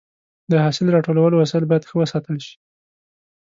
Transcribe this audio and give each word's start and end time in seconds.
د 0.51 0.53
حاصل 0.63 0.87
راټولولو 0.95 1.35
وسایل 1.41 1.65
باید 1.67 1.87
ښه 1.89 1.95
وساتل 1.99 2.37
شي. 2.45 2.55